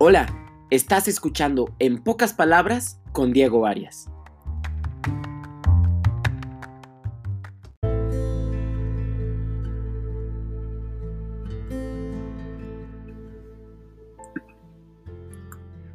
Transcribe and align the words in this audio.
Hola, 0.00 0.28
estás 0.70 1.08
escuchando 1.08 1.74
En 1.80 1.98
pocas 1.98 2.32
palabras 2.32 3.00
con 3.10 3.32
Diego 3.32 3.66
Arias. 3.66 4.08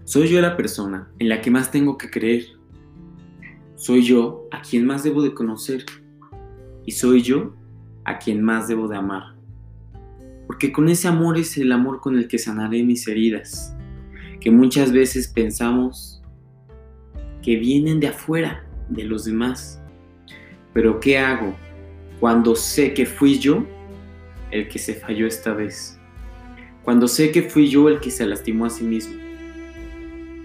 Soy 0.04 0.28
yo 0.28 0.42
la 0.42 0.58
persona 0.58 1.10
en 1.20 1.30
la 1.30 1.40
que 1.40 1.50
más 1.50 1.72
tengo 1.72 1.98
que 1.98 2.10
creer. 2.10 2.44
Soy 3.76 4.04
yo 4.04 4.50
a 4.52 4.62
quien 4.64 4.86
más 4.86 5.04
debo 5.04 5.22
de 5.22 5.34
conocer. 5.34 5.86
Y 6.86 6.92
soy 6.92 7.22
yo 7.22 7.56
a 8.04 8.20
quien 8.20 8.44
más 8.44 8.68
debo 8.68 8.90
de 8.90 8.98
amar. 8.98 9.38
Porque 10.46 10.74
con 10.74 10.90
ese 10.90 11.08
amor 11.08 11.38
es 11.38 11.58
el 11.58 11.72
amor 11.72 12.02
con 12.02 12.18
el 12.18 12.28
que 12.28 12.38
sanaré 12.38 12.84
mis 12.84 13.08
heridas 13.08 13.73
que 14.44 14.52
muchas 14.52 14.92
veces 14.92 15.30
pensamos 15.30 16.22
que 17.42 17.56
vienen 17.56 18.02
de 18.02 18.08
afuera, 18.08 18.66
de 18.90 19.06
los 19.06 19.24
demás. 19.24 19.82
Pero 20.74 21.00
¿qué 21.00 21.18
hago 21.18 21.56
cuando 22.20 22.54
sé 22.54 22.94
que 22.94 23.06
fui 23.06 23.40
yo 23.40 23.66
el 24.52 24.68
que 24.68 24.80
se 24.80 24.96
falló 24.96 25.28
esta 25.28 25.54
vez? 25.54 25.98
Cuando 26.84 27.08
sé 27.08 27.32
que 27.32 27.44
fui 27.44 27.70
yo 27.70 27.88
el 27.88 28.02
que 28.02 28.12
se 28.12 28.26
lastimó 28.26 28.66
a 28.66 28.70
sí 28.70 28.84
mismo. 28.84 29.16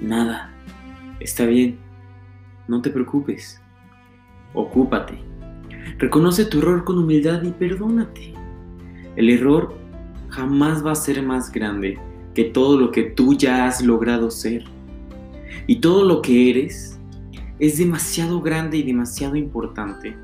Nada, 0.01 0.55
está 1.19 1.45
bien, 1.47 1.81
no 2.69 2.81
te 2.81 2.91
preocupes, 2.91 3.61
ocúpate. 4.55 5.19
Reconoce 5.99 6.45
tu 6.45 6.61
error 6.61 6.85
con 6.85 6.99
humildad 6.99 7.43
y 7.43 7.51
perdónate. 7.51 8.33
El 9.17 9.29
error 9.29 9.75
jamás 10.29 10.87
va 10.87 10.93
a 10.93 10.95
ser 10.95 11.21
más 11.21 11.51
grande 11.51 11.99
que 12.39 12.45
todo 12.45 12.79
lo 12.79 12.93
que 12.93 13.03
tú 13.03 13.37
ya 13.37 13.67
has 13.67 13.83
logrado 13.83 14.31
ser. 14.31 14.63
Y 15.67 15.81
todo 15.81 16.05
lo 16.05 16.23
que 16.23 16.51
eres 16.51 16.97
es 17.59 17.79
demasiado 17.79 18.41
grande 18.41 18.77
y 18.77 18.85
demasiado 18.85 19.35
importante 19.35 20.17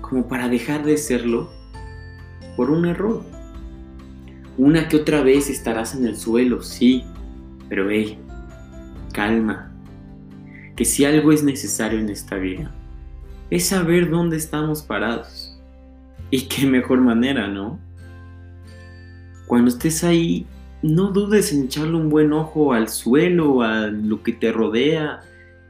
como 0.00 0.28
para 0.28 0.48
dejar 0.48 0.84
de 0.84 0.96
serlo 0.96 1.50
por 2.56 2.70
un 2.70 2.86
error. 2.86 3.24
Una 4.56 4.86
que 4.86 4.96
otra 4.96 5.24
vez 5.24 5.50
estarás 5.50 5.96
en 5.96 6.06
el 6.06 6.16
suelo, 6.16 6.62
sí, 6.62 7.02
pero 7.68 7.90
hey, 7.90 8.16
calma. 9.12 9.72
Que 10.76 10.84
si 10.84 11.04
algo 11.04 11.32
es 11.32 11.42
necesario 11.42 11.98
en 11.98 12.10
esta 12.10 12.36
vida, 12.36 12.72
es 13.50 13.66
saber 13.66 14.08
dónde 14.08 14.36
estamos 14.36 14.82
parados. 14.82 15.60
Y 16.30 16.42
qué 16.42 16.64
mejor 16.64 17.00
manera, 17.00 17.48
¿no? 17.48 17.80
Cuando 19.48 19.68
estés 19.68 20.04
ahí 20.04 20.46
no 20.84 21.12
dudes 21.12 21.50
en 21.50 21.64
echarle 21.64 21.96
un 21.96 22.10
buen 22.10 22.34
ojo 22.34 22.74
al 22.74 22.90
suelo, 22.90 23.62
a 23.62 23.86
lo 23.86 24.22
que 24.22 24.34
te 24.34 24.52
rodea, 24.52 25.22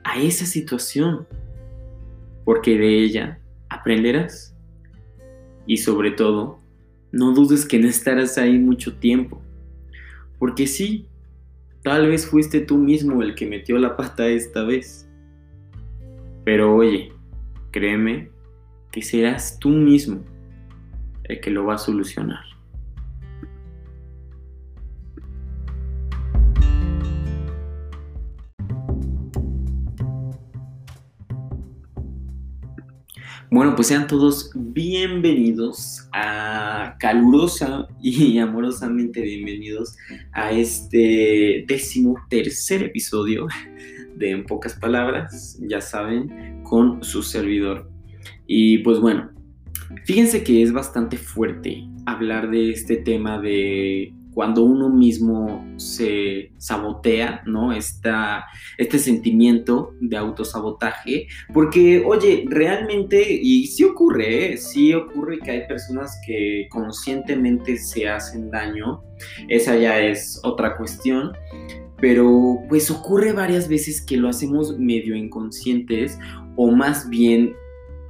a 0.03 0.19
esa 0.19 0.45
situación, 0.45 1.29
porque 2.45 2.77
de 2.77 2.99
ella 2.99 3.39
aprenderás. 3.69 4.57
Y 5.69 5.77
sobre 5.77 6.11
todo, 6.11 6.59
no 7.13 7.33
dudes 7.33 7.65
que 7.65 7.79
no 7.79 7.87
estarás 7.87 8.39
ahí 8.39 8.59
mucho 8.59 8.97
tiempo, 8.97 9.41
porque 10.41 10.67
sí, 10.67 11.07
tal 11.85 12.09
vez 12.09 12.27
fuiste 12.27 12.59
tú 12.59 12.77
mismo 12.77 13.23
el 13.23 13.37
que 13.37 13.47
metió 13.47 13.79
la 13.79 13.97
pata 13.97 14.27
esta 14.27 14.65
vez. 14.65 15.09
Pero 16.45 16.75
oye, 16.75 17.13
créeme 17.71 18.31
que 18.91 19.01
serás 19.01 19.61
tú 19.61 19.69
mismo 19.69 20.25
el 21.23 21.41
que 21.41 21.53
lo 21.53 21.65
va 21.67 21.77
a 21.77 21.79
solucionar. 21.79 22.55
Bueno, 33.55 33.77
pues 33.77 33.87
sean 33.87 34.09
todos 34.09 34.51
bienvenidos 34.53 36.09
a 36.13 36.97
calurosa 36.99 37.87
y 38.03 38.37
amorosamente 38.41 39.21
bienvenidos 39.21 39.97
a 40.33 40.51
este 40.51 41.65
décimo 41.69 42.17
tercer 42.29 42.83
episodio 42.83 43.47
de 44.17 44.33
En 44.33 44.45
pocas 44.45 44.75
palabras, 44.75 45.57
ya 45.69 45.81
saben, 45.81 46.65
con 46.65 47.05
su 47.05 47.23
servidor. 47.23 47.89
Y 48.49 48.79
pues 48.79 48.99
bueno, 48.99 49.31
fíjense 50.05 50.43
que 50.43 50.61
es 50.61 50.73
bastante 50.73 51.17
fuerte 51.17 51.87
hablar 52.07 52.51
de 52.51 52.73
este 52.73 52.97
tema 52.97 53.41
de 53.41 54.13
cuando 54.35 54.65
uno 54.65 54.89
mismo 54.89 55.65
se 55.77 56.51
sabotea, 56.59 57.43
¿no? 57.47 57.73
Esta, 57.73 58.45
este 58.77 58.99
sentimiento 58.99 59.95
de 60.01 60.17
autosabotaje, 60.17 61.29
porque, 61.53 62.03
oye, 62.05 62.45
realmente, 62.49 63.25
y 63.33 63.67
sí 63.69 63.85
ocurre, 63.85 64.55
¿eh? 64.55 64.57
sí 64.57 64.93
ocurre 64.93 65.39
que 65.39 65.51
hay 65.53 65.67
personas 65.69 66.21
que 66.27 66.67
conscientemente 66.71 67.79
se 67.79 68.09
hacen 68.09 68.51
daño, 68.51 69.03
esa 69.49 69.77
ya 69.77 70.01
es 70.01 70.41
otra 70.43 70.77
cuestión, 70.77 71.33
pero 72.01 72.59
pues 72.69 72.91
ocurre 72.91 73.33
varias 73.33 73.69
veces 73.69 74.05
que 74.05 74.17
lo 74.17 74.29
hacemos 74.29 74.79
medio 74.79 75.15
inconscientes 75.15 76.19
o 76.57 76.71
más 76.71 77.09
bien 77.09 77.55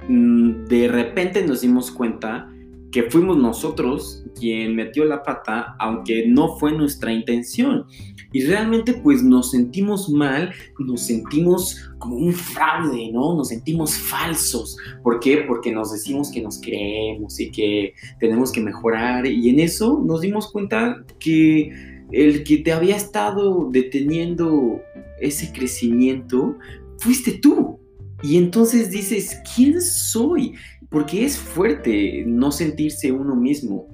mm, 0.09 0.65
de 0.65 0.87
repente 0.87 1.45
nos 1.45 1.61
dimos 1.61 1.91
cuenta 1.91 2.49
que 2.95 3.03
fuimos 3.03 3.35
nosotros 3.35 4.23
quien 4.39 4.73
metió 4.73 5.03
la 5.03 5.21
pata, 5.21 5.75
aunque 5.79 6.29
no 6.29 6.55
fue 6.57 6.71
nuestra 6.71 7.11
intención. 7.11 7.87
Y 8.31 8.45
realmente 8.45 8.93
pues 8.93 9.21
nos 9.21 9.51
sentimos 9.51 10.09
mal, 10.09 10.53
nos 10.79 11.01
sentimos 11.01 11.91
como 11.99 12.15
un 12.15 12.31
fraude, 12.31 13.11
¿no? 13.11 13.35
Nos 13.35 13.49
sentimos 13.49 13.97
falsos. 13.97 14.77
¿Por 15.03 15.19
qué? 15.19 15.43
Porque 15.45 15.73
nos 15.73 15.91
decimos 15.91 16.31
que 16.31 16.41
nos 16.41 16.61
creemos 16.61 17.37
y 17.37 17.51
que 17.51 17.93
tenemos 18.21 18.53
que 18.53 18.61
mejorar. 18.61 19.27
Y 19.27 19.49
en 19.49 19.59
eso 19.59 20.01
nos 20.01 20.21
dimos 20.21 20.49
cuenta 20.49 21.03
que 21.19 22.05
el 22.13 22.45
que 22.45 22.59
te 22.59 22.71
había 22.71 22.95
estado 22.95 23.67
deteniendo 23.71 24.79
ese 25.19 25.51
crecimiento 25.51 26.57
fuiste 26.99 27.39
tú. 27.39 27.77
Y 28.23 28.37
entonces 28.37 28.89
dices, 28.89 29.41
¿quién 29.53 29.81
soy? 29.81 30.53
Porque 30.95 31.25
es 31.25 31.37
fuerte 31.37 32.23
no 32.25 32.53
sentirse 32.53 33.11
uno 33.11 33.35
mismo, 33.35 33.89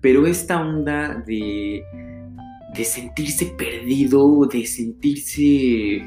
pero 0.00 0.26
esta 0.26 0.60
onda 0.60 1.22
de, 1.24 1.80
de 2.74 2.84
sentirse 2.84 3.54
perdido, 3.56 4.46
de 4.46 4.66
sentirse 4.66 6.04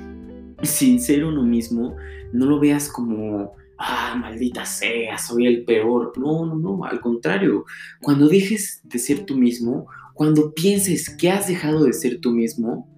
sin 0.62 1.00
ser 1.00 1.24
uno 1.24 1.44
mismo, 1.44 1.96
no 2.34 2.46
lo 2.46 2.60
veas 2.60 2.90
como, 2.90 3.54
ah, 3.78 4.18
maldita 4.20 4.66
sea, 4.66 5.18
soy 5.18 5.48
el 5.48 5.64
peor. 5.64 6.12
No, 6.18 6.46
no, 6.46 6.56
no, 6.56 6.84
al 6.84 7.00
contrario, 7.00 7.64
cuando 8.02 8.28
dejes 8.28 8.82
de 8.84 9.00
ser 9.00 9.26
tú 9.26 9.38
mismo, 9.38 9.88
cuando 10.14 10.54
pienses 10.54 11.10
que 11.10 11.32
has 11.32 11.48
dejado 11.48 11.86
de 11.86 11.94
ser 11.94 12.20
tú 12.20 12.32
mismo, 12.32 12.90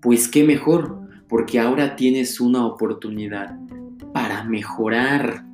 pues 0.00 0.28
qué 0.28 0.44
mejor, 0.44 1.00
porque 1.28 1.58
ahora 1.58 1.96
tienes 1.96 2.38
una 2.38 2.64
oportunidad 2.64 3.58
para 4.12 4.44
mejorar 4.44 5.44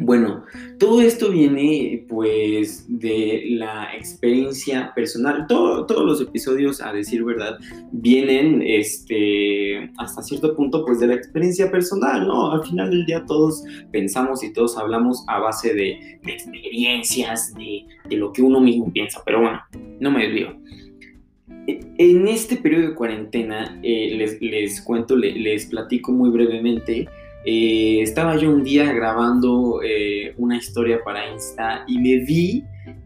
bueno, 0.00 0.44
todo 0.78 1.00
esto 1.00 1.32
viene 1.32 2.04
pues 2.08 2.86
de 2.88 3.46
la 3.50 3.88
experiencia 3.96 4.92
personal. 4.94 5.46
todos 5.48 6.04
los 6.04 6.20
episodios, 6.20 6.80
a 6.80 6.92
decir 6.92 7.24
verdad, 7.24 7.58
vienen 7.90 8.62
este, 8.64 9.90
hasta 9.98 10.22
cierto 10.22 10.54
punto 10.54 10.84
pues 10.84 11.00
de 11.00 11.08
la 11.08 11.14
experiencia 11.14 11.68
personal, 11.68 12.28
¿no? 12.28 12.52
Al 12.52 12.64
final 12.64 12.90
del 12.90 13.06
día 13.06 13.24
todos 13.26 13.64
pensamos 13.90 14.44
y 14.44 14.52
todos 14.52 14.78
hablamos 14.78 15.24
a 15.26 15.40
base 15.40 15.74
de, 15.74 16.20
experiencias, 16.24 17.52
de, 17.54 17.84
lo 18.16 18.32
que 18.32 18.42
uno 18.42 18.60
mismo 18.60 18.92
piensa, 18.92 19.20
pero 19.26 19.40
bueno, 19.40 19.60
no 19.98 20.12
me 20.12 20.28
desvío. 20.28 20.56
En 21.66 22.28
este 22.28 22.56
periodo 22.56 22.90
de 22.90 22.94
cuarentena, 22.94 23.80
eh, 23.82 24.14
les, 24.16 24.40
les, 24.40 24.80
cuento, 24.80 25.16
les 25.16 25.66
platico 25.66 26.12
muy 26.12 26.30
brevemente 26.30 27.08
eh, 27.44 28.00
estaba 28.02 28.36
yo 28.36 28.50
un 28.50 28.62
día 28.62 28.92
grabando 28.92 29.80
eh, 29.82 30.34
una 30.36 30.56
historia 30.56 30.98
para 31.04 31.30
Insta 31.30 31.84
y 31.86 31.98
me 31.98 32.24
vi, 32.24 32.64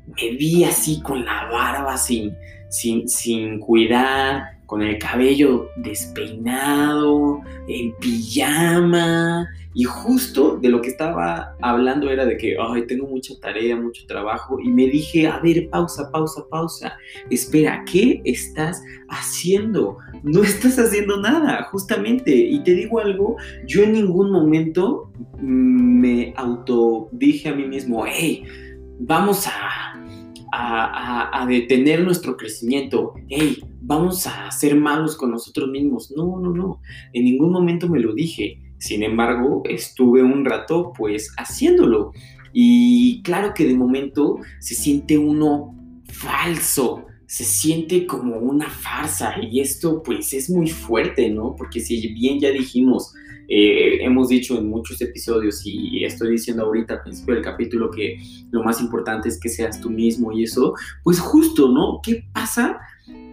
me 0.09 0.31
vi 0.37 0.65
así 0.65 1.01
con 1.03 1.25
la 1.25 1.49
barba 1.51 1.97
sin, 1.97 2.35
sin, 2.69 3.09
sin 3.09 3.59
cuidar, 3.59 4.59
con 4.73 4.81
el 4.81 4.99
cabello 4.99 5.69
despeinado, 5.77 7.43
en 7.69 7.95
pijama, 7.97 9.47
y 9.75 9.85
justo 9.85 10.57
de 10.57 10.71
lo 10.71 10.81
que 10.81 10.89
estaba 10.89 11.55
hablando 11.61 12.09
era 12.09 12.25
de 12.25 12.39
que, 12.39 12.57
ay, 12.59 12.87
tengo 12.87 13.07
mucha 13.07 13.39
tarea, 13.39 13.77
mucho 13.77 14.07
trabajo, 14.07 14.59
y 14.59 14.71
me 14.71 14.87
dije, 14.87 15.27
a 15.27 15.41
ver, 15.41 15.69
pausa, 15.69 16.11
pausa, 16.11 16.47
pausa, 16.51 16.97
espera, 17.29 17.85
¿qué 17.85 18.23
estás 18.25 18.83
haciendo? 19.11 19.99
No 20.23 20.43
estás 20.43 20.79
haciendo 20.79 21.21
nada, 21.21 21.65
justamente, 21.71 22.35
y 22.35 22.59
te 22.61 22.73
digo 22.73 22.99
algo, 22.99 23.37
yo 23.67 23.83
en 23.83 23.93
ningún 23.93 24.33
momento 24.33 25.13
me 25.39 26.33
auto 26.39 27.11
dije 27.13 27.51
a 27.51 27.55
mí 27.55 27.67
mismo, 27.67 28.07
hey, 28.07 28.47
vamos 29.01 29.47
a, 29.47 30.02
a, 30.53 31.47
detener 31.49 32.05
nuestro 32.05 32.37
crecimiento. 32.37 33.15
Hey, 33.29 33.63
vamos 33.81 34.27
a 34.27 34.51
ser 34.51 34.77
malos 34.77 35.17
con 35.17 35.31
nosotros 35.31 35.69
mismos. 35.71 36.13
No, 36.17 36.39
no, 36.39 36.51
no. 36.51 36.81
En 37.13 37.25
ningún 37.25 37.51
momento 37.51 37.89
me 37.89 38.01
lo 38.01 38.15
dije. 38.15 38.61
Sin 38.79 39.03
embargo, 39.03 39.63
estuve 39.65 40.23
un 40.23 40.45
rato 40.45 40.93
pues 40.97 41.33
haciéndolo. 41.39 42.13
Y 42.53 43.23
claro 43.23 43.55
que 43.55 43.67
de 43.67 43.75
momento 43.75 44.39
se 44.61 44.75
siente 44.75 45.17
uno 45.17 45.75
falso, 46.05 47.07
se 47.27 47.45
siente 47.45 48.07
como 48.07 48.37
una 48.37 48.69
farsa 48.69 49.37
y 49.41 49.61
esto 49.61 50.03
pues 50.03 50.35
es 50.35 50.51
muy 50.51 50.69
fuerte, 50.69 51.31
¿no? 51.31 51.55
Porque 51.57 51.81
si 51.81 52.07
bien 52.13 52.39
ya 52.41 52.51
dijimos, 52.51 53.15
eh, 53.49 53.99
hemos 54.05 54.29
dicho 54.29 54.59
en 54.59 54.69
muchos 54.69 55.01
episodios 55.01 55.63
y 55.65 56.05
estoy 56.05 56.33
diciendo 56.33 56.65
ahorita 56.65 56.95
al 56.95 57.03
principio 57.03 57.35
del 57.35 57.45
capítulo 57.45 57.91
que 57.91 58.19
lo 58.51 58.63
más 58.63 58.81
importante 58.81 59.29
es 59.29 59.39
que 59.39 59.49
seas 59.49 59.81
tú 59.81 59.91
mismo 59.91 60.33
y 60.33 60.45
eso, 60.45 60.75
pues 61.03 61.21
justo, 61.21 61.69
¿no? 61.69 62.01
¿Qué 62.03 62.25
pasa 62.33 62.81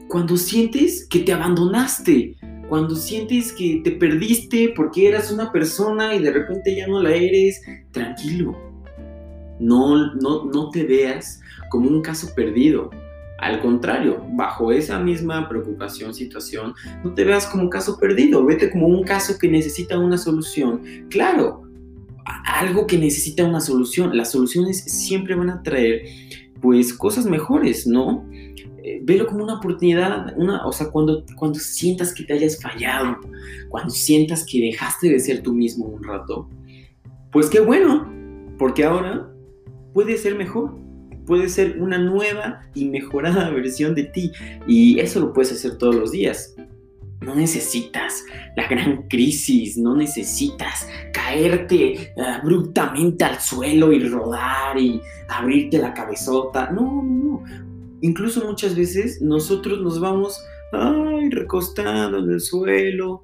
cuando 0.07 0.37
sientes 0.37 1.07
que 1.07 1.19
te 1.19 1.33
abandonaste? 1.33 2.35
Cuando 2.67 2.95
sientes 2.95 3.51
que 3.51 3.81
te 3.83 3.91
perdiste 3.91 4.73
porque 4.75 5.07
eras 5.07 5.31
una 5.31 5.51
persona 5.51 6.13
y 6.15 6.19
de 6.19 6.31
repente 6.31 6.75
ya 6.75 6.87
no 6.87 7.01
la 7.01 7.15
eres, 7.15 7.61
tranquilo. 7.91 8.55
No, 9.59 10.13
no, 10.15 10.45
no 10.45 10.69
te 10.69 10.83
veas 10.83 11.41
como 11.69 11.89
un 11.89 12.01
caso 12.01 12.33
perdido 12.35 12.91
al 13.41 13.61
contrario, 13.61 14.25
bajo 14.33 14.71
esa 14.71 14.99
misma 14.99 15.47
preocupación, 15.47 16.13
situación, 16.13 16.73
no 17.03 17.13
te 17.13 17.23
veas 17.23 17.45
como 17.47 17.63
un 17.63 17.69
caso 17.69 17.97
perdido, 17.97 18.45
vete 18.45 18.69
como 18.69 18.87
un 18.87 19.03
caso 19.03 19.37
que 19.39 19.47
necesita 19.47 19.97
una 19.97 20.17
solución. 20.17 20.81
Claro, 21.09 21.63
algo 22.45 22.85
que 22.87 22.97
necesita 22.97 23.43
una 23.45 23.61
solución. 23.61 24.15
Las 24.15 24.31
soluciones 24.31 24.83
siempre 24.83 25.35
van 25.35 25.49
a 25.49 25.63
traer, 25.63 26.03
pues, 26.61 26.93
cosas 26.93 27.25
mejores, 27.25 27.87
¿no? 27.87 28.25
Eh, 28.83 29.01
velo 29.03 29.27
como 29.27 29.43
una 29.43 29.57
oportunidad, 29.57 30.33
una, 30.37 30.65
o 30.65 30.71
sea, 30.71 30.89
cuando, 30.89 31.23
cuando 31.35 31.59
sientas 31.59 32.13
que 32.13 32.23
te 32.23 32.33
hayas 32.33 32.61
fallado, 32.61 33.17
cuando 33.69 33.89
sientas 33.89 34.45
que 34.45 34.59
dejaste 34.59 35.09
de 35.09 35.19
ser 35.19 35.41
tú 35.41 35.53
mismo 35.53 35.85
un 35.85 36.03
rato, 36.03 36.49
pues 37.31 37.49
qué 37.49 37.59
bueno, 37.59 38.09
porque 38.57 38.83
ahora 38.83 39.29
puede 39.93 40.17
ser 40.17 40.35
mejor 40.35 40.88
puede 41.29 41.47
ser 41.47 41.79
una 41.79 41.99
nueva 41.99 42.63
y 42.73 42.85
mejorada 42.85 43.49
versión 43.51 43.93
de 43.93 44.05
ti. 44.05 44.31
Y 44.67 44.99
eso 44.99 45.19
lo 45.19 45.31
puedes 45.31 45.51
hacer 45.51 45.77
todos 45.77 45.95
los 45.95 46.11
días. 46.11 46.55
No 47.21 47.35
necesitas 47.35 48.25
la 48.57 48.67
gran 48.67 49.03
crisis, 49.07 49.77
no 49.77 49.95
necesitas 49.95 50.87
caerte 51.13 51.93
eh, 51.93 52.13
abruptamente 52.17 53.23
al 53.25 53.39
suelo 53.39 53.91
y 53.91 53.99
rodar 53.99 54.79
y 54.79 54.99
abrirte 55.27 55.77
la 55.77 55.93
cabezota. 55.93 56.71
No, 56.71 57.03
no, 57.03 57.03
no. 57.03 57.43
Incluso 58.01 58.43
muchas 58.45 58.75
veces 58.75 59.21
nosotros 59.21 59.81
nos 59.81 59.99
vamos 59.99 60.41
ay, 60.71 61.29
recostando 61.29 62.19
en 62.19 62.31
el 62.31 62.41
suelo 62.41 63.23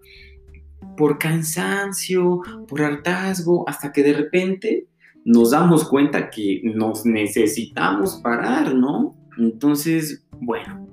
por 0.96 1.18
cansancio, 1.18 2.42
por 2.68 2.82
hartazgo, 2.84 3.68
hasta 3.68 3.92
que 3.92 4.04
de 4.04 4.14
repente 4.14 4.86
nos 5.26 5.52
damos 5.52 5.84
cuenta 5.90 6.30
que 6.30 6.62
nos 6.64 7.06
necesitamos 7.06 8.16
parar, 8.24 8.74
¿no? 8.76 9.16
Entonces, 9.38 10.24
bueno, 10.40 10.88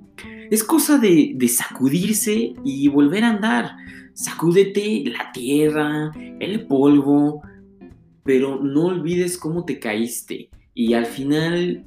es 0.51 0.65
cosa 0.65 0.99
de, 0.99 1.37
sacudirse 1.49 2.55
y 2.65 2.89
volver 2.89 3.25
a 3.25 3.31
andar. 3.31 3.77
Sacúdete 4.15 5.05
la 5.07 5.31
tierra, 5.33 6.11
el 6.41 6.67
polvo, 6.67 7.43
pero 8.25 8.59
no 8.59 8.87
olvides 8.87 9.37
cómo 9.37 9.65
te 9.65 9.79
caíste. 9.79 10.49
Y 10.75 10.95
al 10.95 11.07
final 11.07 11.87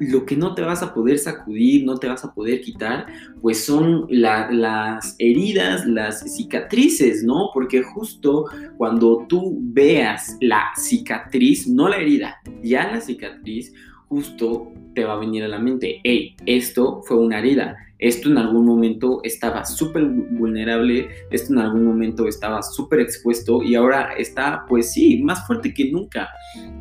lo 0.00 0.24
que 0.26 0.36
no 0.36 0.54
te 0.54 0.62
vas 0.62 0.82
a 0.82 0.92
poder 0.94 1.18
sacudir, 1.18 1.84
no 1.84 1.96
te 1.96 2.08
vas 2.08 2.24
a 2.24 2.34
poder 2.34 2.60
quitar, 2.60 3.06
pues 3.40 3.64
son 3.64 4.06
las 4.08 5.14
heridas, 5.18 5.86
las 5.86 6.20
cicatrices, 6.34 7.22
¿no? 7.22 7.50
Porque 7.54 7.82
justo 7.82 8.46
cuando 8.76 9.26
tú 9.28 9.58
veas 9.60 10.36
la 10.40 10.70
cicatriz, 10.76 11.68
no 11.68 11.88
la 11.88 11.96
herida, 11.96 12.36
ya 12.62 12.90
la 12.90 13.00
cicatriz, 13.00 13.72
justo 14.12 14.70
te 14.94 15.04
va 15.04 15.14
a 15.14 15.18
venir 15.18 15.42
a 15.42 15.48
la 15.48 15.58
mente, 15.58 16.00
hey, 16.04 16.36
esto 16.44 17.00
fue 17.06 17.16
una 17.16 17.38
herida, 17.38 17.78
esto 17.98 18.28
en 18.28 18.36
algún 18.36 18.66
momento 18.66 19.20
estaba 19.24 19.64
súper 19.64 20.04
vulnerable, 20.04 21.08
esto 21.30 21.54
en 21.54 21.60
algún 21.60 21.86
momento 21.86 22.28
estaba 22.28 22.62
súper 22.62 23.00
expuesto 23.00 23.62
y 23.62 23.74
ahora 23.74 24.12
está, 24.18 24.66
pues 24.68 24.92
sí, 24.92 25.22
más 25.22 25.46
fuerte 25.46 25.72
que 25.72 25.90
nunca. 25.90 26.28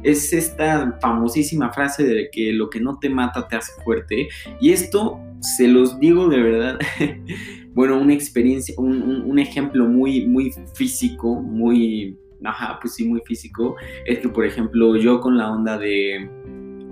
Es 0.03 0.33
esta 0.33 0.97
famosísima 0.99 1.71
frase 1.71 2.03
de 2.03 2.29
que 2.33 2.51
lo 2.51 2.69
que 2.69 2.81
no 2.81 2.99
te 2.99 3.09
mata 3.09 3.47
te 3.47 3.55
hace 3.55 3.71
fuerte 3.81 4.27
y 4.59 4.71
esto 4.71 5.21
se 5.39 5.69
los 5.69 5.97
digo 5.97 6.27
de 6.27 6.41
verdad. 6.41 6.79
bueno, 7.73 7.97
una 7.97 8.13
experiencia, 8.13 8.75
un, 8.77 9.39
ejemplo 9.39 9.85
muy, 9.85 10.27
muy 10.27 10.51
físico, 10.73 11.35
muy, 11.35 12.17
ajá, 12.43 12.77
pues 12.81 12.95
sí, 12.95 13.07
muy 13.07 13.21
físico, 13.25 13.77
es 14.05 14.19
que 14.19 14.27
por 14.27 14.45
ejemplo 14.45 14.97
yo 14.97 15.21
con 15.21 15.37
la 15.37 15.49
onda 15.49 15.77
de 15.77 16.29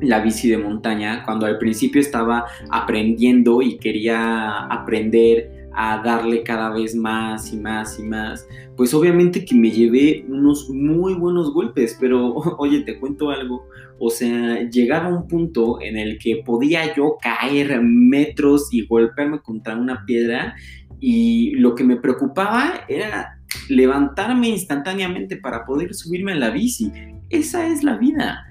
la 0.01 0.19
bici 0.19 0.50
de 0.50 0.57
montaña, 0.57 1.24
cuando 1.25 1.46
al 1.46 1.57
principio 1.57 2.01
estaba 2.01 2.46
aprendiendo 2.72 3.62
y 3.62 3.78
quería 3.78 4.66
aprender 4.66 5.69
a 5.74 6.01
darle 6.04 6.44
cada 6.44 6.72
vez 6.72 6.96
más 6.96 7.54
y 7.54 7.57
más 7.57 8.00
y 8.00 8.04
más, 8.04 8.48
pues 8.75 8.94
obviamente 8.94 9.46
que 9.46 9.56
me 9.56 9.72
llevé 9.72 10.25
unos 10.28 10.69
muy 10.69 11.13
buenos 11.13 11.54
golpes, 11.54 11.96
pero 12.00 12.34
oye, 12.57 12.81
te 12.81 13.00
cuento 13.00 13.30
algo, 13.30 13.66
o 14.00 14.10
sea, 14.10 14.68
llegaba 14.69 15.10
un 15.10 15.28
punto 15.28 15.81
en 15.81 15.98
el 15.98 16.18
que 16.18 16.42
podía 16.45 16.94
yo 16.95 17.18
caer 17.22 17.81
metros 17.81 18.69
y 18.72 18.86
golpearme 18.86 19.42
contra 19.42 19.75
una 19.75 20.06
piedra 20.06 20.56
y 21.00 21.52
lo 21.56 21.75
que 21.75 21.84
me 21.84 21.98
preocupaba 21.98 22.81
era 22.88 23.40
levantarme 23.69 24.50
instantáneamente 24.50 25.38
para 25.38 25.66
poder 25.66 25.94
subirme 25.94 26.34
a 26.34 26.36
la 26.36 26.50
bici. 26.50 26.92
Esa 27.30 27.68
es 27.68 27.84
la 27.84 27.98
vida. 27.98 28.45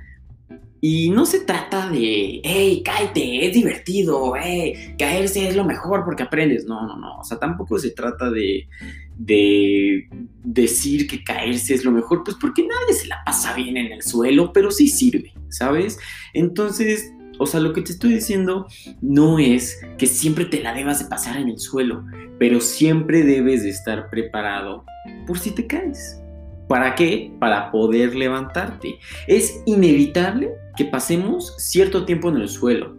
Y 0.81 1.11
no 1.11 1.27
se 1.27 1.41
trata 1.41 1.89
de, 1.89 2.41
hey, 2.45 2.83
cállate, 2.85 3.47
es 3.47 3.53
divertido, 3.53 4.35
hey, 4.41 4.95
caerse 4.99 5.49
es 5.49 5.57
lo 5.57 5.65
mejor 5.65 6.05
porque 6.05 6.23
aprendes. 6.23 6.67
No, 6.67 6.87
no, 6.87 6.97
no. 6.97 7.19
O 7.19 7.25
sea, 7.25 7.39
tampoco 7.39 7.79
se 7.79 7.91
trata 7.91 8.31
de, 8.31 8.69
de 9.17 10.09
decir 10.45 11.09
que 11.09 11.25
caerse 11.25 11.75
es 11.75 11.85
lo 11.85 11.91
mejor, 11.91 12.23
pues 12.25 12.37
porque 12.41 12.63
nadie 12.63 12.95
se 12.95 13.09
la 13.09 13.19
pasa 13.25 13.55
bien 13.55 13.77
en 13.77 13.93
el 13.93 14.03
suelo, 14.03 14.53
pero 14.53 14.71
sí 14.71 14.89
sirve, 14.89 15.33
¿sabes? 15.49 15.99
Entonces, 16.33 17.13
o 17.39 17.47
sea, 17.47 17.61
lo 17.61 17.73
que 17.73 17.83
te 17.83 17.93
estoy 17.93 18.15
diciendo 18.15 18.67
no 19.01 19.39
es 19.39 19.81
que 19.97 20.07
siempre 20.07 20.45
te 20.45 20.63
la 20.63 20.75
debas 20.75 21.01
de 21.01 21.07
pasar 21.07 21.37
en 21.37 21.49
el 21.49 21.59
suelo, 21.59 22.05
pero 22.39 22.61
siempre 22.61 23.23
debes 23.23 23.63
de 23.63 23.71
estar 23.71 24.11
preparado 24.11 24.85
por 25.27 25.39
si 25.39 25.51
te 25.53 25.67
caes. 25.67 26.21
¿Para 26.69 26.95
qué? 26.95 27.33
Para 27.39 27.71
poder 27.71 28.15
levantarte. 28.15 28.99
Es 29.27 29.63
inevitable 29.67 30.51
que 30.77 30.85
pasemos 30.85 31.55
cierto 31.59 32.05
tiempo 32.05 32.29
en 32.29 32.37
el 32.37 32.49
suelo, 32.49 32.97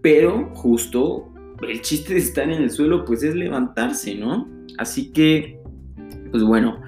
pero 0.00 0.50
justo 0.54 1.28
el 1.68 1.82
chiste 1.82 2.14
de 2.14 2.20
estar 2.20 2.44
en 2.44 2.62
el 2.62 2.70
suelo 2.70 3.04
pues 3.04 3.22
es 3.22 3.34
levantarse, 3.34 4.14
¿no? 4.14 4.48
Así 4.78 5.10
que, 5.10 5.58
pues 6.30 6.44
bueno, 6.44 6.80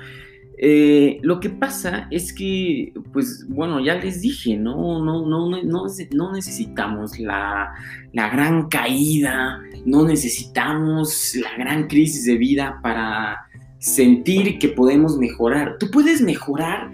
eh, 0.62 1.18
lo 1.22 1.40
que 1.40 1.50
pasa 1.50 2.06
es 2.10 2.32
que, 2.32 2.92
pues 3.12 3.46
bueno, 3.49 3.80
ya 3.80 3.96
les 3.96 4.20
dije, 4.20 4.56
no, 4.56 5.02
no, 5.02 5.26
no, 5.26 5.49
no, 5.49 5.87
no 6.12 6.32
necesitamos 6.32 7.18
la, 7.18 7.72
la 8.12 8.28
gran 8.28 8.68
caída, 8.68 9.60
no 9.87 10.04
necesitamos 10.04 11.34
la 11.37 11.56
gran 11.56 11.88
crisis 11.88 12.26
de 12.26 12.37
vida 12.37 12.78
para 12.82 13.50
sentir 13.80 14.58
que 14.58 14.68
podemos 14.68 15.18
mejorar. 15.18 15.76
Tú 15.78 15.90
puedes 15.90 16.20
mejorar 16.20 16.92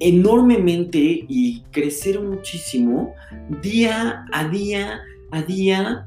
enormemente 0.00 0.98
y 1.28 1.62
crecer 1.70 2.20
muchísimo 2.20 3.14
día 3.62 4.24
a 4.32 4.48
día 4.48 5.00
a 5.32 5.42
día 5.42 6.06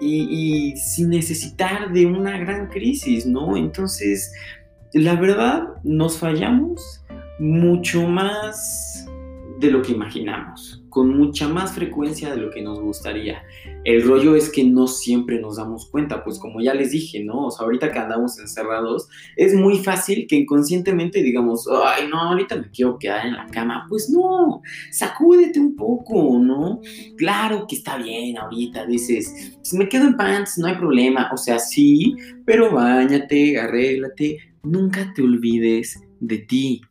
y, 0.00 0.74
sin 0.76 1.10
necesitar 1.10 1.92
de 1.92 2.06
una 2.06 2.38
gran 2.38 2.68
crisis, 2.68 3.26
¿no? 3.26 3.56
Entonces, 3.56 4.32
la 4.92 5.14
verdad, 5.14 5.68
nos 5.84 6.18
fallamos 6.18 7.04
mucho 7.38 8.08
más 8.08 9.06
de 9.60 9.70
lo 9.70 9.82
que 9.82 9.92
imaginamos 9.92 10.81
con 10.92 11.16
mucha 11.16 11.48
más 11.48 11.72
frecuencia 11.72 12.30
de 12.30 12.36
lo 12.36 12.50
que 12.50 12.60
nos 12.60 12.78
gustaría. 12.80 13.42
El 13.82 14.02
rollo 14.02 14.36
es 14.36 14.50
que 14.50 14.62
no 14.62 14.86
siempre 14.86 15.40
nos 15.40 15.56
damos 15.56 15.88
cuenta, 15.90 16.22
pues 16.22 16.38
como 16.38 16.60
ya 16.60 16.74
les 16.74 16.90
dije, 16.90 17.24
¿no? 17.24 17.46
O 17.46 17.50
sea, 17.50 17.64
ahorita 17.64 17.90
que 17.90 17.98
andamos 17.98 18.38
encerrados, 18.38 19.08
es 19.36 19.54
muy 19.54 19.78
fácil 19.78 20.26
que 20.28 20.36
inconscientemente 20.36 21.22
digamos, 21.22 21.66
ay, 21.66 22.08
no, 22.08 22.20
ahorita 22.20 22.56
me 22.56 22.70
quiero 22.70 22.98
quedar 22.98 23.26
en 23.26 23.34
la 23.34 23.46
cama. 23.46 23.86
Pues 23.88 24.10
no, 24.10 24.60
sacúdete 24.90 25.58
un 25.58 25.74
poco, 25.76 26.38
¿no? 26.38 26.80
Claro 27.16 27.66
que 27.66 27.76
está 27.76 27.96
bien 27.96 28.36
ahorita, 28.36 28.84
dices, 28.84 29.56
pues 29.56 29.72
me 29.72 29.88
quedo 29.88 30.08
en 30.08 30.16
pants, 30.16 30.58
no 30.58 30.66
hay 30.66 30.76
problema. 30.76 31.30
O 31.32 31.38
sea, 31.38 31.58
sí, 31.58 32.14
pero 32.44 32.70
bañate, 32.70 33.58
arréglate, 33.58 34.38
nunca 34.62 35.10
te 35.14 35.22
olvides 35.22 35.98
de 36.20 36.38
ti. 36.38 36.82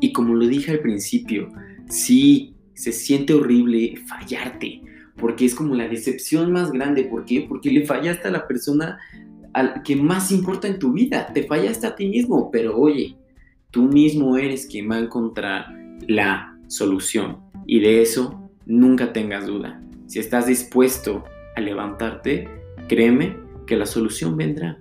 Y 0.00 0.12
como 0.12 0.34
lo 0.34 0.46
dije 0.46 0.70
al 0.70 0.80
principio, 0.80 1.52
sí, 1.88 2.54
se 2.74 2.92
siente 2.92 3.34
horrible 3.34 3.96
fallarte, 4.06 4.82
porque 5.16 5.44
es 5.44 5.54
como 5.54 5.74
la 5.74 5.88
decepción 5.88 6.52
más 6.52 6.72
grande. 6.72 7.04
¿Por 7.04 7.24
qué? 7.24 7.44
Porque 7.48 7.70
le 7.70 7.86
fallaste 7.86 8.28
a 8.28 8.32
la 8.32 8.46
persona 8.46 8.98
al 9.52 9.82
que 9.82 9.96
más 9.96 10.30
importa 10.30 10.68
en 10.68 10.78
tu 10.78 10.92
vida, 10.92 11.32
te 11.32 11.42
fallaste 11.44 11.86
a 11.86 11.96
ti 11.96 12.08
mismo, 12.08 12.50
pero 12.50 12.78
oye, 12.78 13.16
tú 13.70 13.82
mismo 13.82 14.36
eres 14.36 14.66
quien 14.66 14.90
va 14.90 14.96
a 14.96 15.00
encontrar 15.00 15.66
la 16.06 16.56
solución 16.68 17.38
y 17.66 17.80
de 17.80 18.02
eso 18.02 18.48
nunca 18.66 19.12
tengas 19.12 19.46
duda. 19.46 19.82
Si 20.06 20.18
estás 20.18 20.46
dispuesto 20.46 21.24
a 21.56 21.60
levantarte, 21.60 22.48
créeme 22.88 23.36
que 23.66 23.76
la 23.76 23.86
solución 23.86 24.36
vendrá. 24.36 24.78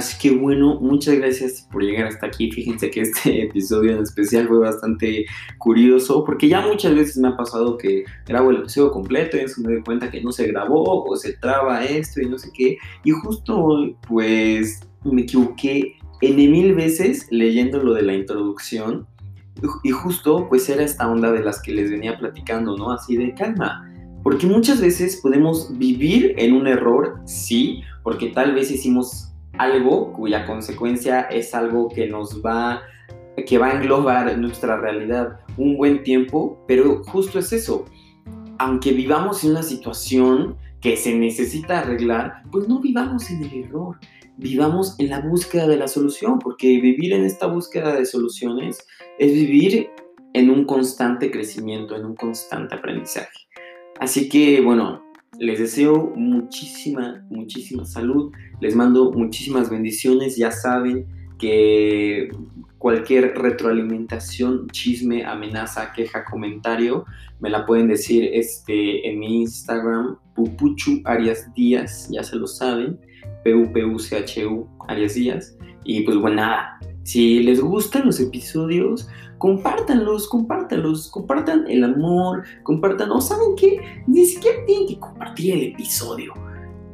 Así 0.00 0.16
que 0.16 0.34
bueno, 0.34 0.80
muchas 0.80 1.16
gracias 1.16 1.68
por 1.70 1.82
llegar 1.82 2.06
hasta 2.06 2.24
aquí. 2.24 2.50
Fíjense 2.50 2.90
que 2.90 3.02
este 3.02 3.42
episodio 3.48 3.92
en 3.92 4.02
especial 4.02 4.48
fue 4.48 4.58
bastante 4.58 5.26
curioso 5.58 6.24
porque 6.24 6.48
ya 6.48 6.62
muchas 6.66 6.94
veces 6.94 7.18
me 7.18 7.28
ha 7.28 7.36
pasado 7.36 7.76
que 7.76 8.04
grabo 8.26 8.48
el 8.48 8.60
episodio 8.60 8.92
completo 8.92 9.36
y 9.36 9.40
eso 9.40 9.60
me 9.60 9.74
doy 9.74 9.82
cuenta 9.82 10.10
que 10.10 10.22
no 10.22 10.32
se 10.32 10.46
grabó 10.46 11.04
o 11.04 11.16
se 11.16 11.34
traba 11.34 11.84
esto 11.84 12.22
y 12.22 12.30
no 12.30 12.38
sé 12.38 12.48
qué. 12.54 12.78
Y 13.04 13.10
justo 13.10 13.94
pues 14.08 14.80
me 15.04 15.20
equivoqué 15.20 15.96
en 16.22 16.36
mil 16.36 16.74
veces 16.74 17.26
leyendo 17.30 17.82
lo 17.82 17.92
de 17.92 18.00
la 18.00 18.14
introducción 18.14 19.06
y 19.84 19.90
justo 19.90 20.46
pues 20.48 20.66
era 20.70 20.82
esta 20.82 21.10
onda 21.10 21.30
de 21.30 21.44
las 21.44 21.60
que 21.60 21.74
les 21.74 21.90
venía 21.90 22.16
platicando, 22.16 22.74
¿no? 22.74 22.90
Así 22.90 23.18
de 23.18 23.34
calma. 23.34 23.86
Porque 24.22 24.46
muchas 24.46 24.80
veces 24.80 25.20
podemos 25.22 25.76
vivir 25.76 26.34
en 26.38 26.54
un 26.54 26.66
error, 26.66 27.20
sí, 27.26 27.82
porque 28.02 28.28
tal 28.28 28.54
vez 28.54 28.70
hicimos 28.70 29.29
algo 29.60 30.12
cuya 30.14 30.46
consecuencia 30.46 31.20
es 31.22 31.54
algo 31.54 31.88
que 31.88 32.06
nos 32.06 32.42
va, 32.42 32.80
que 33.46 33.58
va 33.58 33.68
a 33.68 33.74
englobar 33.74 34.36
nuestra 34.38 34.80
realidad 34.80 35.40
un 35.58 35.76
buen 35.76 36.02
tiempo, 36.02 36.64
pero 36.66 37.04
justo 37.04 37.38
es 37.38 37.52
eso. 37.52 37.84
Aunque 38.58 38.92
vivamos 38.92 39.44
en 39.44 39.50
una 39.50 39.62
situación 39.62 40.56
que 40.80 40.96
se 40.96 41.14
necesita 41.14 41.80
arreglar, 41.80 42.42
pues 42.50 42.68
no 42.68 42.80
vivamos 42.80 43.30
en 43.30 43.44
el 43.44 43.64
error, 43.64 43.98
vivamos 44.38 44.98
en 44.98 45.10
la 45.10 45.20
búsqueda 45.20 45.66
de 45.66 45.76
la 45.76 45.88
solución, 45.88 46.38
porque 46.38 46.80
vivir 46.80 47.12
en 47.12 47.24
esta 47.26 47.46
búsqueda 47.46 47.94
de 47.94 48.06
soluciones 48.06 48.86
es 49.18 49.32
vivir 49.34 49.90
en 50.32 50.48
un 50.48 50.64
constante 50.64 51.30
crecimiento, 51.30 51.96
en 51.96 52.06
un 52.06 52.14
constante 52.14 52.76
aprendizaje. 52.76 53.46
Así 53.98 54.30
que, 54.30 54.62
bueno, 54.62 55.02
les 55.40 55.58
deseo 55.58 56.12
muchísima, 56.14 57.24
muchísima 57.30 57.84
salud. 57.86 58.30
Les 58.60 58.76
mando 58.76 59.10
muchísimas 59.10 59.70
bendiciones. 59.70 60.36
Ya 60.36 60.50
saben 60.50 61.06
que 61.38 62.28
cualquier 62.76 63.38
retroalimentación, 63.38 64.68
chisme, 64.68 65.24
amenaza, 65.24 65.92
queja, 65.92 66.24
comentario, 66.26 67.06
me 67.40 67.48
la 67.48 67.64
pueden 67.64 67.88
decir 67.88 68.28
este, 68.34 69.08
en 69.08 69.18
mi 69.18 69.40
Instagram, 69.40 70.18
Pupuchu 70.34 71.00
Arias 71.06 71.52
Díaz, 71.54 72.08
ya 72.10 72.22
se 72.22 72.36
lo 72.36 72.46
saben, 72.46 73.00
P-U-P-U-C-H-U 73.42 74.68
Arias 74.88 75.14
Díaz. 75.14 75.56
Y 75.84 76.02
pues 76.02 76.18
bueno, 76.18 76.36
nada, 76.36 76.78
si 77.02 77.42
les 77.42 77.60
gustan 77.60 78.04
los 78.06 78.20
episodios, 78.20 79.08
compártanlos, 79.40 80.28
compártanlos, 80.28 81.10
compartan 81.10 81.64
el 81.66 81.82
amor, 81.82 82.44
compartan, 82.62 83.10
o 83.10 83.20
saben 83.22 83.56
qué, 83.56 83.80
ni 84.06 84.26
siquiera 84.26 84.58
tienen 84.66 84.86
que 84.86 84.89
el 85.48 85.62
episodio. 85.62 86.34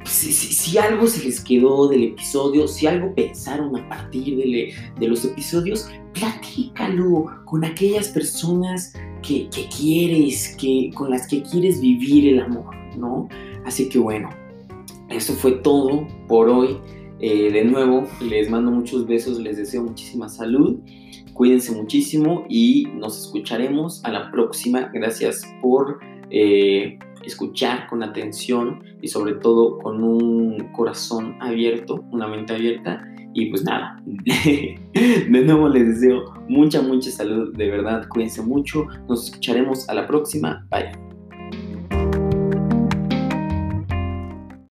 Si, 0.05 0.79
algo 0.79 1.07
se 1.09 1.25
les 1.25 1.41
quedó 1.41 1.89
del 1.89 2.05
episodio, 2.05 2.69
si 2.69 2.87
algo 2.87 3.13
pensaron 3.15 3.77
a 3.77 3.89
partir 3.89 4.37
de, 4.37 5.09
los 5.09 5.25
episodios, 5.25 5.89
platícalo 6.13 7.27
con 7.45 7.65
aquellas 7.65 8.09
personas 8.09 8.93
que, 9.23 9.49
que, 9.49 9.69
quieres, 9.69 10.57
que, 10.61 10.93
con 10.95 11.11
las 11.11 11.27
que 11.27 11.43
quieres 11.43 11.81
vivir 11.81 12.29
el 12.29 12.41
amor, 12.41 12.73
¿no? 12.97 13.29
Así 13.65 13.89
que 13.89 13.99
bueno, 13.99 14.31
eso 15.09 15.33
fue 15.35 15.53
todo 15.53 16.07
por 16.29 16.49
hoy. 16.49 16.79
Eh, 17.19 17.51
de 17.51 17.65
nuevo, 17.65 18.07
les 18.21 18.51
mando 18.51 18.71
muchos 18.71 19.07
besos, 19.07 19.39
les 19.39 19.57
deseo 19.57 19.83
muchísima 19.83 20.29
salud, 20.29 20.79
cuídense 21.33 21.73
muchísimo 21.73 22.45
y 22.49 22.87
nos 22.95 23.19
escucharemos 23.19 24.05
a 24.05 24.13
la 24.13 24.31
próxima. 24.31 24.91
Gracias 24.93 25.43
por 25.63 25.99
eh, 26.31 26.99
escuchar 27.27 27.87
con 27.89 28.03
atención 28.03 28.83
y 29.03 29.09
sobre 29.09 29.35
todo 29.35 29.79
con 29.79 30.03
un 30.03 30.73
corazón 30.73 31.37
abierto, 31.41 32.05
una 32.13 32.27
mente 32.29 32.55
abierta. 32.55 33.07
Y 33.35 33.51
pues 33.51 33.65
nada, 33.65 34.03
de 34.95 35.45
nuevo 35.45 35.69
les 35.69 35.89
deseo 35.89 36.25
mucha, 36.49 36.81
mucha 36.81 37.11
salud, 37.11 37.55
de 37.55 37.71
verdad, 37.71 38.09
cuídense 38.09 38.41
mucho, 38.41 38.87
nos 39.09 39.27
escucharemos 39.27 39.87
a 39.91 39.95
la 39.95 40.07
próxima, 40.07 40.67
bye. 40.71 41.06